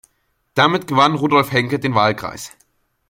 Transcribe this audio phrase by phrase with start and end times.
[0.55, 2.53] Damit gewann Rudolf Henke den Wahlkreis.